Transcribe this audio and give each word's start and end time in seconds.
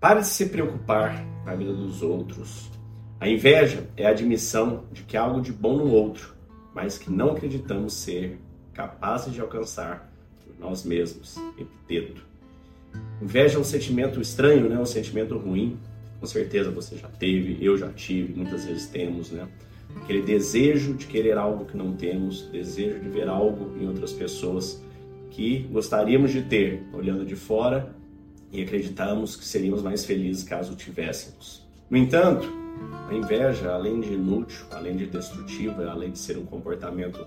Pare 0.00 0.22
de 0.22 0.28
se 0.28 0.46
preocupar 0.46 1.22
com 1.44 1.50
a 1.50 1.54
vida 1.54 1.74
dos 1.74 2.00
outros. 2.00 2.70
A 3.20 3.28
inveja 3.28 3.86
é 3.98 4.06
a 4.06 4.10
admissão 4.10 4.84
de 4.90 5.02
que 5.02 5.14
há 5.14 5.20
algo 5.20 5.42
de 5.42 5.52
bom 5.52 5.76
no 5.76 5.90
outro, 5.90 6.34
mas 6.74 6.96
que 6.96 7.12
não 7.12 7.32
acreditamos 7.32 7.92
ser 7.92 8.38
capazes 8.72 9.34
de 9.34 9.42
alcançar 9.42 10.10
por 10.42 10.58
nós 10.58 10.84
mesmos. 10.84 11.36
Epiteto. 11.58 12.24
Inveja 13.20 13.58
é 13.58 13.60
um 13.60 13.64
sentimento 13.64 14.22
estranho, 14.22 14.70
né? 14.70 14.78
um 14.78 14.86
sentimento 14.86 15.36
ruim. 15.36 15.78
Com 16.18 16.24
certeza 16.24 16.70
você 16.70 16.96
já 16.96 17.08
teve, 17.08 17.62
eu 17.62 17.76
já 17.76 17.90
tive, 17.92 18.32
muitas 18.32 18.64
vezes 18.64 18.86
temos, 18.86 19.30
né? 19.30 19.46
Aquele 19.96 20.22
desejo 20.22 20.94
de 20.94 21.06
querer 21.06 21.36
algo 21.36 21.66
que 21.66 21.76
não 21.76 21.92
temos, 21.94 22.48
desejo 22.48 23.00
de 23.00 23.08
ver 23.10 23.28
algo 23.28 23.76
em 23.78 23.86
outras 23.86 24.14
pessoas 24.14 24.82
que 25.30 25.68
gostaríamos 25.70 26.30
de 26.30 26.40
ter, 26.40 26.82
olhando 26.94 27.26
de 27.26 27.36
fora 27.36 27.99
e 28.52 28.62
acreditamos 28.62 29.36
que 29.36 29.44
seríamos 29.44 29.82
mais 29.82 30.04
felizes 30.04 30.42
caso 30.42 30.74
tivéssemos. 30.74 31.66
No 31.88 31.96
entanto, 31.96 32.46
a 33.08 33.14
inveja, 33.14 33.72
além 33.72 34.00
de 34.00 34.12
inútil, 34.12 34.64
além 34.70 34.96
de 34.96 35.06
destrutiva, 35.06 35.88
além 35.90 36.12
de 36.12 36.18
ser 36.18 36.38
um 36.38 36.44
comportamento 36.44 37.18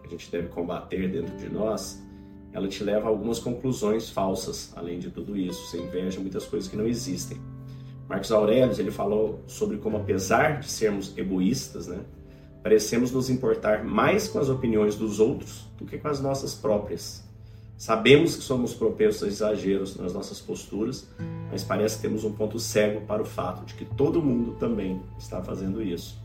que 0.00 0.06
a 0.06 0.10
gente 0.10 0.30
deve 0.30 0.48
combater 0.48 1.10
dentro 1.10 1.36
de 1.36 1.48
nós, 1.48 2.02
ela 2.52 2.68
te 2.68 2.82
leva 2.82 3.06
a 3.06 3.08
algumas 3.08 3.38
conclusões 3.38 4.08
falsas, 4.08 4.72
além 4.74 4.98
de 4.98 5.10
tudo 5.10 5.36
isso. 5.36 5.66
Você 5.66 5.78
inveja 5.78 6.20
muitas 6.20 6.46
coisas 6.46 6.68
que 6.68 6.76
não 6.76 6.86
existem. 6.86 7.38
Marcos 8.08 8.30
Aurelius 8.32 8.78
ele 8.78 8.90
falou 8.90 9.42
sobre 9.46 9.78
como, 9.78 9.96
apesar 9.98 10.60
de 10.60 10.70
sermos 10.70 11.16
egoístas, 11.18 11.88
né, 11.88 12.00
parecemos 12.62 13.10
nos 13.10 13.28
importar 13.28 13.84
mais 13.84 14.28
com 14.28 14.38
as 14.38 14.48
opiniões 14.48 14.94
dos 14.94 15.20
outros 15.20 15.68
do 15.76 15.84
que 15.84 15.98
com 15.98 16.08
as 16.08 16.20
nossas 16.20 16.54
próprias. 16.54 17.25
Sabemos 17.76 18.36
que 18.36 18.42
somos 18.42 18.72
propensos 18.72 19.22
a 19.22 19.26
exageros 19.26 19.96
nas 19.96 20.14
nossas 20.14 20.40
posturas, 20.40 21.06
mas 21.50 21.62
parece 21.62 21.96
que 21.96 22.02
temos 22.02 22.24
um 22.24 22.32
ponto 22.32 22.58
cego 22.58 23.02
para 23.02 23.20
o 23.20 23.24
fato 23.24 23.66
de 23.66 23.74
que 23.74 23.84
todo 23.84 24.22
mundo 24.22 24.52
também 24.58 25.00
está 25.18 25.42
fazendo 25.42 25.82
isso. 25.82 26.18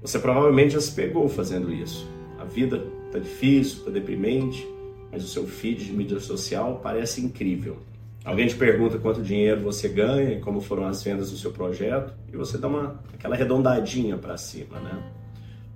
Você 0.00 0.18
provavelmente 0.18 0.72
já 0.72 0.80
se 0.80 0.92
pegou 0.92 1.28
fazendo 1.28 1.70
isso. 1.70 2.08
A 2.38 2.44
vida 2.44 2.82
está 3.06 3.18
difícil, 3.18 3.80
está 3.80 3.90
deprimente, 3.90 4.66
mas 5.12 5.22
o 5.22 5.28
seu 5.28 5.46
feed 5.46 5.84
de 5.84 5.92
mídia 5.92 6.18
social 6.20 6.80
parece 6.82 7.20
incrível. 7.20 7.76
Alguém 8.24 8.46
te 8.46 8.56
pergunta 8.56 8.98
quanto 8.98 9.22
dinheiro 9.22 9.60
você 9.60 9.88
ganha 9.88 10.32
e 10.32 10.40
como 10.40 10.62
foram 10.62 10.86
as 10.86 11.02
vendas 11.02 11.30
do 11.30 11.36
seu 11.36 11.52
projeto 11.52 12.14
e 12.32 12.36
você 12.36 12.56
dá 12.56 12.66
uma 12.66 13.00
aquela 13.12 13.34
arredondadinha 13.34 14.16
para 14.16 14.36
cima, 14.38 14.80
né? 14.80 15.12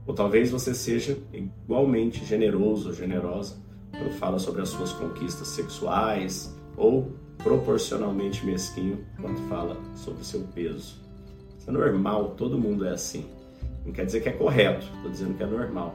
Ou 0.07 0.15
talvez 0.15 0.51
você 0.51 0.75
seja 0.75 1.19
igualmente 1.33 2.25
generoso 2.25 2.89
ou 2.89 2.95
generosa 2.95 3.57
quando 4.01 4.13
fala 4.19 4.39
sobre 4.39 4.63
as 4.63 4.71
suas 4.71 4.93
conquistas 4.93 5.49
sexuais 5.49 6.57
ou 6.77 7.13
proporcionalmente 7.39 8.45
mesquinho 8.45 9.05
quando 9.21 9.39
fala 9.49 9.77
sobre 9.95 10.23
o 10.23 10.25
seu 10.25 10.41
peso. 10.55 10.97
Isso 11.59 11.69
é 11.69 11.73
normal, 11.73 12.31
todo 12.37 12.59
mundo 12.59 12.87
é 12.87 12.91
assim. 12.91 13.27
Não 13.85 13.93
quer 13.93 14.07
dizer 14.07 14.23
que 14.23 14.29
é 14.29 14.33
correto, 14.33 14.87
estou 14.97 15.11
dizendo 15.11 15.35
que 15.35 15.43
é 15.43 15.47
normal. 15.47 15.95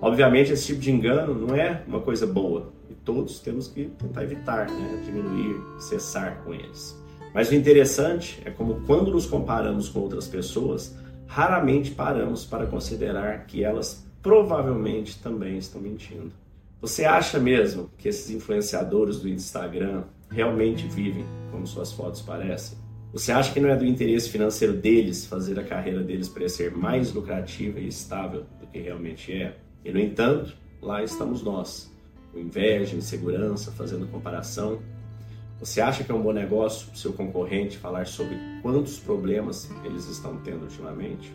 Obviamente, 0.00 0.52
esse 0.52 0.66
tipo 0.66 0.80
de 0.80 0.90
engano 0.90 1.34
não 1.34 1.54
é 1.54 1.82
uma 1.86 2.00
coisa 2.00 2.26
boa 2.26 2.72
e 2.90 2.94
todos 2.94 3.38
temos 3.40 3.68
que 3.68 3.84
tentar 3.84 4.24
evitar, 4.24 4.68
né? 4.68 5.02
diminuir, 5.04 5.62
cessar 5.78 6.42
com 6.44 6.52
eles. 6.52 6.98
Mas 7.32 7.50
o 7.50 7.54
interessante 7.54 8.40
é 8.44 8.50
como, 8.50 8.82
quando 8.86 9.10
nos 9.10 9.26
comparamos 9.26 9.88
com 9.88 10.00
outras 10.00 10.28
pessoas, 10.28 10.96
raramente 11.26 11.90
paramos 11.90 12.44
para 12.44 12.66
considerar 12.66 13.46
que 13.46 13.64
elas 13.64 14.06
provavelmente 14.22 15.20
também 15.20 15.58
estão 15.58 15.80
mentindo. 15.80 16.32
Você 16.84 17.06
acha 17.06 17.40
mesmo 17.40 17.90
que 17.96 18.08
esses 18.08 18.28
influenciadores 18.28 19.18
do 19.18 19.26
Instagram 19.26 20.04
realmente 20.30 20.86
vivem 20.86 21.24
como 21.50 21.66
suas 21.66 21.90
fotos 21.90 22.20
parecem? 22.20 22.76
Você 23.10 23.32
acha 23.32 23.54
que 23.54 23.58
não 23.58 23.70
é 23.70 23.74
do 23.74 23.86
interesse 23.86 24.28
financeiro 24.28 24.74
deles 24.74 25.24
fazer 25.24 25.58
a 25.58 25.64
carreira 25.64 26.02
deles 26.02 26.28
parecer 26.28 26.76
mais 26.76 27.10
lucrativa 27.10 27.80
e 27.80 27.88
estável 27.88 28.44
do 28.60 28.66
que 28.66 28.78
realmente 28.80 29.32
é? 29.32 29.56
E, 29.82 29.90
no 29.90 29.98
entanto, 29.98 30.54
lá 30.82 31.02
estamos 31.02 31.42
nós, 31.42 31.90
com 32.30 32.38
inveja, 32.38 32.94
insegurança, 32.94 33.72
fazendo 33.72 34.06
comparação. 34.08 34.82
Você 35.60 35.80
acha 35.80 36.04
que 36.04 36.12
é 36.12 36.14
um 36.14 36.20
bom 36.20 36.34
negócio 36.34 36.94
seu 36.94 37.14
concorrente 37.14 37.78
falar 37.78 38.06
sobre 38.06 38.36
quantos 38.60 38.98
problemas 38.98 39.70
eles 39.86 40.06
estão 40.06 40.36
tendo 40.42 40.64
ultimamente? 40.64 41.32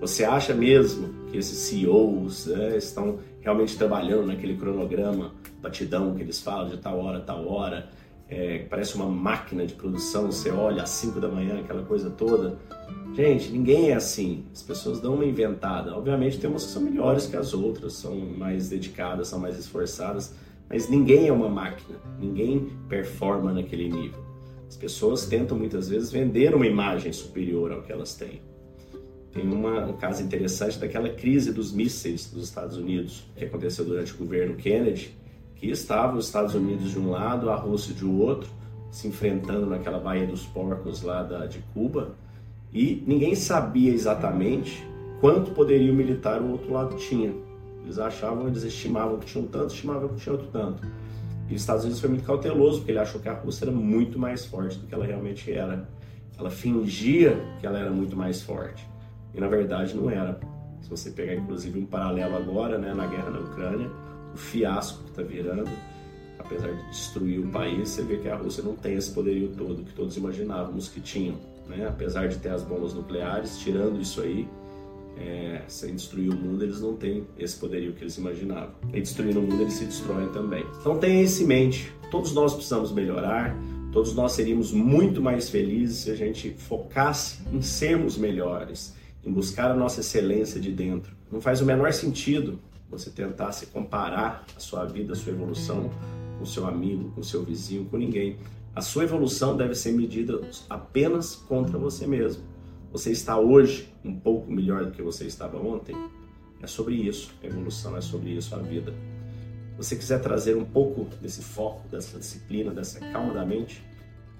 Você 0.00 0.24
acha 0.24 0.52
mesmo 0.52 1.14
que 1.30 1.38
esses 1.38 1.56
CEOs 1.56 2.46
né, 2.46 2.76
estão 2.76 3.20
realmente 3.46 3.78
trabalhando 3.78 4.26
naquele 4.26 4.56
cronograma 4.56 5.32
batidão 5.62 6.16
que 6.16 6.20
eles 6.20 6.40
falam 6.40 6.68
de 6.68 6.78
tal 6.78 6.98
hora, 6.98 7.20
tal 7.20 7.46
hora? 7.48 7.88
É, 8.28 8.66
parece 8.68 8.96
uma 8.96 9.06
máquina 9.06 9.64
de 9.64 9.72
produção, 9.74 10.26
você 10.32 10.50
olha 10.50 10.82
às 10.82 10.90
5 10.90 11.20
da 11.20 11.28
manhã, 11.28 11.60
aquela 11.60 11.84
coisa 11.84 12.10
toda. 12.10 12.58
Gente, 13.14 13.52
ninguém 13.52 13.90
é 13.90 13.94
assim. 13.94 14.46
As 14.52 14.62
pessoas 14.62 15.00
dão 15.00 15.14
uma 15.14 15.24
inventada. 15.24 15.96
Obviamente 15.96 16.40
tem 16.40 16.50
umas 16.50 16.64
que 16.64 16.72
são 16.72 16.82
melhores 16.82 17.26
que 17.26 17.36
as 17.36 17.54
outras, 17.54 17.92
são 17.92 18.16
mais 18.16 18.68
dedicadas, 18.68 19.28
são 19.28 19.38
mais 19.38 19.56
esforçadas, 19.56 20.34
mas 20.68 20.90
ninguém 20.90 21.28
é 21.28 21.32
uma 21.32 21.48
máquina. 21.48 22.00
Ninguém 22.18 22.68
performa 22.88 23.52
naquele 23.52 23.88
nível. 23.88 24.26
As 24.68 24.76
pessoas 24.76 25.24
tentam 25.26 25.56
muitas 25.56 25.88
vezes 25.88 26.10
vender 26.10 26.52
uma 26.52 26.66
imagem 26.66 27.12
superior 27.12 27.70
ao 27.70 27.82
que 27.82 27.92
elas 27.92 28.16
têm. 28.16 28.42
Tem 29.36 29.46
uma, 29.46 29.84
um 29.84 29.92
caso 29.92 30.22
interessante 30.22 30.78
daquela 30.78 31.10
crise 31.10 31.52
dos 31.52 31.70
mísseis 31.70 32.30
dos 32.32 32.44
Estados 32.44 32.78
Unidos, 32.78 33.26
que 33.36 33.44
aconteceu 33.44 33.84
durante 33.84 34.14
o 34.14 34.16
governo 34.16 34.54
Kennedy, 34.54 35.14
que 35.56 35.70
estavam 35.70 36.16
os 36.16 36.24
Estados 36.24 36.54
Unidos 36.54 36.90
de 36.92 36.98
um 36.98 37.10
lado, 37.10 37.50
a 37.50 37.54
Rússia 37.54 37.94
de 37.94 38.06
outro, 38.06 38.48
se 38.90 39.06
enfrentando 39.06 39.66
naquela 39.66 39.98
Baía 39.98 40.26
dos 40.26 40.46
Porcos 40.46 41.02
lá 41.02 41.22
da, 41.22 41.44
de 41.44 41.58
Cuba, 41.74 42.14
e 42.72 43.04
ninguém 43.06 43.34
sabia 43.34 43.92
exatamente 43.92 44.82
quanto 45.20 45.50
poderio 45.50 45.92
militar 45.92 46.40
o 46.40 46.52
outro 46.52 46.72
lado 46.72 46.96
tinha. 46.96 47.34
Eles 47.84 47.98
achavam, 47.98 48.48
eles 48.48 48.62
estimavam 48.62 49.18
que 49.18 49.26
tinham 49.26 49.46
tanto, 49.46 49.74
estimavam 49.74 50.08
que 50.08 50.16
tinha 50.16 50.32
outro 50.32 50.48
tanto. 50.50 50.82
E 51.50 51.54
os 51.54 51.60
Estados 51.60 51.84
Unidos 51.84 52.00
foi 52.00 52.08
muito 52.08 52.24
cauteloso, 52.24 52.78
porque 52.78 52.92
ele 52.92 53.00
achou 53.00 53.20
que 53.20 53.28
a 53.28 53.34
Rússia 53.34 53.66
era 53.66 53.72
muito 53.72 54.18
mais 54.18 54.46
forte 54.46 54.78
do 54.78 54.86
que 54.86 54.94
ela 54.94 55.04
realmente 55.04 55.52
era. 55.52 55.86
Ela 56.38 56.50
fingia 56.50 57.38
que 57.60 57.66
ela 57.66 57.78
era 57.78 57.90
muito 57.90 58.16
mais 58.16 58.40
forte. 58.40 58.95
E 59.36 59.40
na 59.40 59.48
verdade 59.48 59.94
não 59.94 60.10
era. 60.10 60.40
Se 60.80 60.90
você 60.90 61.10
pegar 61.10 61.34
inclusive 61.34 61.78
um 61.78 61.86
paralelo 61.86 62.36
agora, 62.36 62.78
né, 62.78 62.94
na 62.94 63.06
guerra 63.06 63.30
na 63.30 63.40
Ucrânia, 63.40 63.90
o 64.32 64.36
fiasco 64.36 65.04
que 65.04 65.10
está 65.10 65.22
virando, 65.22 65.70
apesar 66.38 66.72
de 66.72 66.86
destruir 66.88 67.40
o 67.40 67.48
país, 67.48 67.90
você 67.90 68.02
vê 68.02 68.16
que 68.16 68.28
a 68.28 68.36
Rússia 68.36 68.62
não 68.62 68.74
tem 68.74 68.94
esse 68.94 69.10
poderio 69.10 69.48
todo 69.56 69.84
que 69.84 69.92
todos 69.92 70.16
imaginávamos 70.16 70.88
que 70.88 71.00
tinham 71.00 71.36
né? 71.68 71.86
apesar 71.86 72.28
de 72.28 72.38
ter 72.38 72.50
as 72.50 72.62
bombas 72.62 72.94
nucleares, 72.94 73.58
tirando 73.58 74.00
isso 74.00 74.20
aí, 74.20 74.48
é, 75.18 75.62
sem 75.66 75.94
destruir 75.94 76.30
o 76.30 76.36
mundo, 76.36 76.62
eles 76.62 76.80
não 76.80 76.94
têm 76.94 77.26
esse 77.38 77.56
poderio 77.56 77.92
que 77.94 78.04
eles 78.04 78.16
imaginavam. 78.16 78.74
E 78.92 79.00
destruindo 79.00 79.40
o 79.40 79.42
mundo, 79.42 79.62
eles 79.62 79.74
se 79.74 79.84
destroem 79.84 80.28
também. 80.28 80.64
Então 80.80 80.98
tenha 80.98 81.22
isso 81.22 81.42
em 81.42 81.46
mente. 81.46 81.92
Todos 82.10 82.34
nós 82.34 82.54
precisamos 82.54 82.92
melhorar, 82.92 83.56
todos 83.92 84.14
nós 84.14 84.32
seríamos 84.32 84.72
muito 84.72 85.20
mais 85.20 85.48
felizes 85.48 85.98
se 85.98 86.10
a 86.10 86.14
gente 86.14 86.50
focasse 86.50 87.38
em 87.52 87.62
sermos 87.62 88.18
melhores, 88.18 88.94
em 89.26 89.32
buscar 89.32 89.72
a 89.72 89.74
nossa 89.74 90.00
excelência 90.00 90.60
de 90.60 90.70
dentro. 90.70 91.16
Não 91.30 91.40
faz 91.40 91.60
o 91.60 91.66
menor 91.66 91.92
sentido 91.92 92.60
você 92.88 93.10
tentar 93.10 93.50
se 93.50 93.66
comparar 93.66 94.46
a 94.56 94.60
sua 94.60 94.84
vida, 94.84 95.12
a 95.12 95.16
sua 95.16 95.32
evolução 95.32 95.90
com 96.38 96.46
seu 96.46 96.66
amigo, 96.66 97.10
com 97.10 97.22
seu 97.22 97.42
vizinho, 97.42 97.86
com 97.86 97.96
ninguém. 97.96 98.38
A 98.74 98.80
sua 98.80 99.02
evolução 99.02 99.56
deve 99.56 99.74
ser 99.74 99.92
medida 99.92 100.40
apenas 100.70 101.34
contra 101.34 101.76
você 101.76 102.06
mesmo. 102.06 102.44
Você 102.92 103.10
está 103.10 103.38
hoje 103.38 103.92
um 104.04 104.18
pouco 104.18 104.50
melhor 104.50 104.84
do 104.84 104.92
que 104.92 105.02
você 105.02 105.26
estava 105.26 105.58
ontem? 105.58 105.96
É 106.62 106.66
sobre 106.66 106.94
isso. 106.94 107.34
A 107.42 107.46
evolução 107.46 107.96
é 107.96 108.00
sobre 108.00 108.30
isso, 108.30 108.54
a 108.54 108.58
vida. 108.58 108.94
Se 109.72 109.76
você 109.76 109.96
quiser 109.96 110.20
trazer 110.20 110.56
um 110.56 110.64
pouco 110.64 111.06
desse 111.20 111.42
foco, 111.42 111.86
dessa 111.88 112.18
disciplina, 112.18 112.70
dessa 112.70 113.00
calma 113.00 113.34
da 113.34 113.44
mente, 113.44 113.82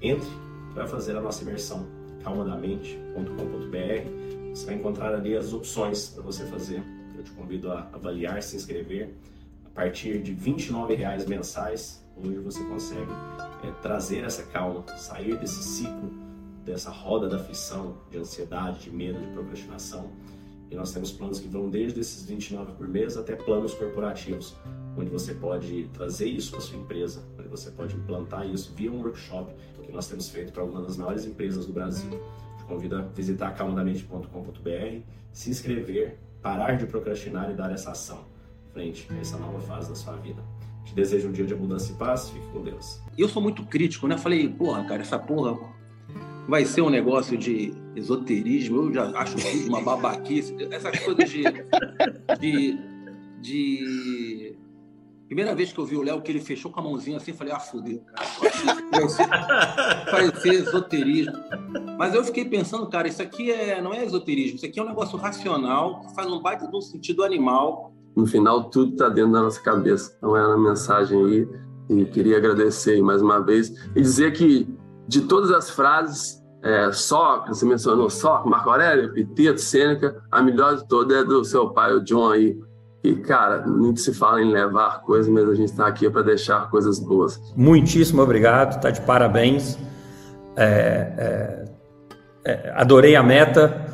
entre 0.00 0.28
para 0.72 0.86
fazer 0.86 1.16
a 1.16 1.20
nossa 1.20 1.42
imersão 1.42 1.86
calmadamente.com.br. 2.22 4.45
Você 4.56 4.64
vai 4.64 4.74
encontrar 4.76 5.14
ali 5.14 5.36
as 5.36 5.52
opções 5.52 6.08
para 6.08 6.22
você 6.22 6.46
fazer. 6.46 6.82
Eu 7.14 7.22
te 7.22 7.30
convido 7.32 7.70
a 7.70 7.90
avaliar, 7.92 8.42
se 8.42 8.56
inscrever. 8.56 9.14
A 9.66 9.68
partir 9.68 10.22
de 10.22 10.32
R$ 10.32 10.52
29,00 10.52 11.28
mensais, 11.28 12.02
hoje 12.16 12.38
você 12.38 12.64
consegue 12.64 13.12
é, 13.62 13.70
trazer 13.82 14.24
essa 14.24 14.44
calma, 14.44 14.82
sair 14.96 15.36
desse 15.36 15.62
ciclo, 15.62 16.10
dessa 16.64 16.88
roda 16.88 17.28
da 17.28 17.36
aflição, 17.36 17.98
de 18.10 18.16
ansiedade, 18.16 18.84
de 18.84 18.90
medo, 18.90 19.20
de 19.20 19.26
procrastinação. 19.26 20.10
E 20.70 20.74
nós 20.74 20.90
temos 20.90 21.12
planos 21.12 21.38
que 21.38 21.48
vão 21.48 21.68
desde 21.68 22.00
esses 22.00 22.24
29 22.24 22.72
por 22.72 22.88
mês 22.88 23.18
até 23.18 23.36
planos 23.36 23.74
corporativos, 23.74 24.56
onde 24.96 25.10
você 25.10 25.34
pode 25.34 25.86
trazer 25.92 26.28
isso 26.28 26.52
para 26.52 26.62
sua 26.62 26.78
empresa, 26.78 27.22
onde 27.38 27.48
você 27.48 27.70
pode 27.70 27.94
implantar 27.94 28.48
isso 28.48 28.72
via 28.74 28.90
um 28.90 29.02
workshop 29.02 29.52
que 29.82 29.92
nós 29.92 30.08
temos 30.08 30.30
feito 30.30 30.50
para 30.50 30.62
algumas 30.62 30.86
das 30.86 30.96
maiores 30.96 31.26
empresas 31.26 31.66
do 31.66 31.74
Brasil. 31.74 32.08
Convido 32.66 32.96
a 32.96 33.02
visitar 33.02 33.54
calmadamente.com.br, 33.54 35.00
se 35.32 35.50
inscrever, 35.50 36.18
parar 36.42 36.76
de 36.76 36.86
procrastinar 36.86 37.50
e 37.50 37.54
dar 37.54 37.70
essa 37.72 37.92
ação 37.92 38.24
frente 38.72 39.06
a 39.10 39.16
essa 39.18 39.38
nova 39.38 39.58
fase 39.60 39.88
da 39.88 39.94
sua 39.94 40.14
vida. 40.16 40.42
Te 40.84 40.94
desejo 40.94 41.28
um 41.28 41.32
dia 41.32 41.44
de 41.44 41.54
abundância 41.54 41.92
e 41.92 41.96
paz. 41.96 42.28
Fique 42.30 42.46
com 42.52 42.62
Deus. 42.62 43.00
Eu 43.16 43.28
sou 43.28 43.42
muito 43.42 43.64
crítico, 43.64 44.06
né? 44.06 44.18
Falei, 44.18 44.48
porra, 44.48 44.84
cara, 44.84 45.00
essa 45.00 45.18
porra 45.18 45.58
vai 46.46 46.64
ser 46.64 46.82
um 46.82 46.90
negócio 46.90 47.36
de 47.36 47.72
esoterismo, 47.96 48.82
eu 48.82 48.94
já 48.94 49.10
acho 49.18 49.36
uma 49.66 49.80
babaquice. 49.80 50.54
Essas 50.70 50.98
coisas 51.00 51.28
de, 51.28 51.42
de, 52.38 52.78
de... 53.40 54.56
Primeira 55.26 55.54
vez 55.54 55.72
que 55.72 55.78
eu 55.78 55.84
vi 55.84 55.96
o 55.96 56.02
Léo, 56.02 56.22
que 56.22 56.30
ele 56.30 56.40
fechou 56.40 56.70
com 56.70 56.78
a 56.78 56.82
mãozinha 56.82 57.16
assim, 57.16 57.32
falei, 57.32 57.52
ah, 57.52 57.58
fudeu, 57.58 58.00
cara. 58.14 58.26
Ser 60.40 60.54
esoterismo. 60.62 61.32
Mas 61.98 62.14
eu 62.14 62.22
fiquei 62.24 62.44
pensando, 62.44 62.86
cara, 62.88 63.08
isso 63.08 63.20
aqui 63.20 63.50
é, 63.50 63.82
não 63.82 63.92
é 63.92 64.04
esoterismo, 64.04 64.56
isso 64.56 64.66
aqui 64.66 64.78
é 64.78 64.82
um 64.82 64.86
negócio 64.86 65.18
racional, 65.18 66.00
que 66.00 66.14
faz 66.14 66.30
um 66.30 66.40
baita 66.40 66.68
de 66.68 66.76
um 66.76 66.80
sentido 66.80 67.24
animal. 67.24 67.92
No 68.14 68.26
final, 68.26 68.70
tudo 68.70 68.92
está 68.92 69.08
dentro 69.08 69.32
da 69.32 69.42
nossa 69.42 69.60
cabeça. 69.60 70.14
Então, 70.16 70.36
era 70.36 70.54
a 70.54 70.58
mensagem 70.58 71.24
aí. 71.24 71.48
E 71.88 72.04
queria 72.06 72.36
agradecer 72.36 73.00
mais 73.02 73.22
uma 73.22 73.38
vez 73.40 73.70
e 73.94 74.00
dizer 74.00 74.32
que 74.32 74.68
de 75.08 75.22
todas 75.22 75.50
as 75.50 75.70
frases, 75.70 76.42
é, 76.62 76.90
só, 76.90 77.44
você 77.46 77.64
mencionou 77.64 78.10
só, 78.10 78.44
Marco 78.44 78.70
Aurélio, 78.70 79.16
Epiteto, 79.16 79.60
Sêneca, 79.60 80.20
a 80.30 80.42
melhor 80.42 80.76
de 80.76 80.88
todas 80.88 81.16
é 81.16 81.24
do 81.24 81.44
seu 81.44 81.70
pai, 81.70 81.92
o 81.92 82.02
John 82.02 82.30
aí. 82.30 82.58
E, 83.06 83.14
cara, 83.14 83.64
muito 83.64 84.00
se 84.00 84.12
fala 84.12 84.42
em 84.42 84.50
levar 84.50 85.02
coisas, 85.02 85.28
mas 85.28 85.48
a 85.48 85.54
gente 85.54 85.70
está 85.70 85.86
aqui 85.86 86.10
para 86.10 86.22
deixar 86.22 86.68
coisas 86.68 86.98
boas. 86.98 87.40
Muitíssimo 87.56 88.20
obrigado, 88.20 88.80
tá 88.80 88.90
de 88.90 89.00
parabéns. 89.00 89.78
É, 90.56 91.64
é, 92.44 92.50
é 92.50 92.72
adorei 92.74 93.14
a 93.14 93.22
meta 93.22 93.86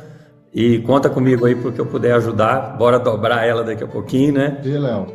e 0.51 0.79
conta 0.79 1.11
comigo 1.11 1.45
aí 1.45 1.53
porque 1.53 1.79
eu 1.79 1.85
puder 1.85 2.13
ajudar. 2.13 2.75
Bora 2.75 2.97
dobrar 2.97 3.45
ela 3.45 3.63
daqui 3.63 3.83
a 3.83 3.87
pouquinho, 3.87 4.33
né? 4.33 4.59
E, 4.63 4.69
Léo, 4.69 5.05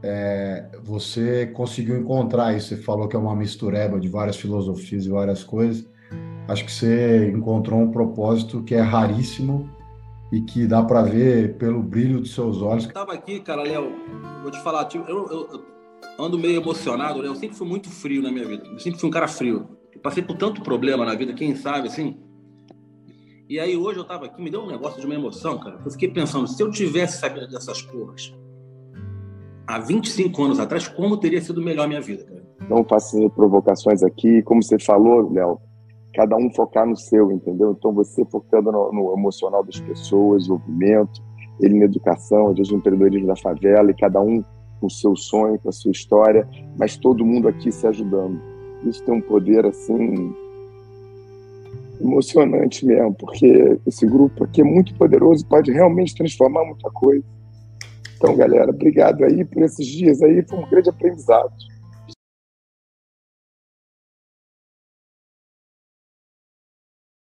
é, 0.00 0.66
você 0.84 1.46
conseguiu 1.46 1.98
encontrar 1.98 2.56
isso. 2.56 2.68
Você 2.68 2.76
falou 2.76 3.08
que 3.08 3.16
é 3.16 3.18
uma 3.18 3.34
mistureba 3.34 3.98
de 3.98 4.06
várias 4.06 4.36
filosofias 4.36 5.06
e 5.06 5.08
várias 5.08 5.42
coisas. 5.42 5.84
Acho 6.46 6.64
que 6.64 6.70
você 6.70 7.32
encontrou 7.34 7.80
um 7.80 7.90
propósito 7.90 8.62
que 8.62 8.76
é 8.76 8.80
raríssimo 8.80 9.68
e 10.30 10.40
que 10.40 10.66
dá 10.66 10.82
para 10.82 11.02
ver 11.02 11.56
pelo 11.56 11.82
brilho 11.82 12.20
dos 12.20 12.34
seus 12.34 12.60
olhos. 12.60 12.84
Eu 12.84 12.92
tava 12.92 13.12
aqui, 13.12 13.40
cara, 13.40 13.62
Léo, 13.62 13.90
vou 14.42 14.50
te 14.50 14.62
falar, 14.62 14.84
tipo, 14.84 15.08
eu, 15.08 15.26
eu, 15.26 15.48
eu, 15.52 15.64
ando 16.18 16.38
meio 16.38 16.60
emocionado, 16.60 17.20
Léo. 17.20 17.32
Eu 17.32 17.36
sempre 17.36 17.56
fui 17.56 17.66
muito 17.66 17.88
frio 17.88 18.22
na 18.22 18.30
minha 18.30 18.46
vida. 18.46 18.66
Eu 18.66 18.78
sempre 18.78 19.00
fui 19.00 19.08
um 19.08 19.12
cara 19.12 19.28
frio. 19.28 19.68
Eu 19.92 20.00
passei 20.00 20.22
por 20.22 20.36
tanto 20.36 20.62
problema 20.62 21.04
na 21.04 21.14
vida, 21.14 21.32
quem 21.32 21.54
sabe, 21.56 21.88
assim. 21.88 22.18
E 23.48 23.58
aí 23.58 23.74
hoje 23.76 23.98
eu 23.98 24.04
tava 24.04 24.26
aqui, 24.26 24.42
me 24.42 24.50
deu 24.50 24.60
um 24.60 24.66
negócio 24.66 25.00
de 25.00 25.06
uma 25.06 25.14
emoção, 25.14 25.58
cara. 25.58 25.80
Eu 25.82 25.90
fiquei 25.90 26.08
pensando, 26.08 26.46
se 26.46 26.62
eu 26.62 26.70
tivesse 26.70 27.18
sabido 27.18 27.48
dessas 27.48 27.80
porras, 27.80 28.34
há 29.66 29.78
25 29.78 30.44
anos 30.44 30.60
atrás, 30.60 30.86
como 30.86 31.16
teria 31.16 31.40
sido 31.40 31.62
melhor 31.62 31.84
a 31.84 31.88
minha 31.88 32.00
vida, 32.00 32.24
cara? 32.24 32.46
Não 32.68 32.84
faço 32.84 33.30
provocações 33.30 34.02
aqui. 34.02 34.42
Como 34.42 34.62
você 34.62 34.78
falou, 34.78 35.32
Léo, 35.32 35.58
cada 36.18 36.36
um 36.36 36.50
focar 36.50 36.84
no 36.84 36.96
seu, 36.96 37.30
entendeu? 37.30 37.76
Então, 37.78 37.92
você 37.92 38.24
focando 38.24 38.72
no, 38.72 38.92
no 38.92 39.12
emocional 39.12 39.62
das 39.62 39.78
pessoas, 39.78 40.42
desenvolvimento, 40.42 41.22
ele 41.60 41.78
na 41.78 41.84
educação, 41.84 42.48
às 42.48 42.56
vezes 42.56 42.72
no 42.72 42.78
empreendedorismo 42.78 43.28
da 43.28 43.36
favela, 43.36 43.92
e 43.92 43.94
cada 43.94 44.20
um 44.20 44.42
com 44.80 44.88
o 44.88 44.90
seu 44.90 45.14
sonho, 45.14 45.60
com 45.60 45.68
a 45.68 45.72
sua 45.72 45.92
história, 45.92 46.48
mas 46.76 46.96
todo 46.96 47.24
mundo 47.24 47.46
aqui 47.46 47.70
se 47.70 47.86
ajudando. 47.86 48.40
Isso 48.84 49.04
tem 49.04 49.14
um 49.14 49.20
poder, 49.20 49.64
assim, 49.64 50.34
emocionante 52.00 52.84
mesmo, 52.84 53.14
porque 53.14 53.78
esse 53.86 54.04
grupo 54.04 54.42
aqui 54.42 54.60
é 54.60 54.64
muito 54.64 54.96
poderoso, 54.96 55.46
pode 55.46 55.70
realmente 55.70 56.16
transformar 56.16 56.64
muita 56.64 56.90
coisa. 56.90 57.24
Então, 58.16 58.36
galera, 58.36 58.70
obrigado 58.70 59.22
aí 59.22 59.44
por 59.44 59.62
esses 59.62 59.86
dias 59.86 60.20
aí, 60.20 60.44
foi 60.48 60.58
um 60.58 60.68
grande 60.68 60.90
aprendizado. 60.90 61.52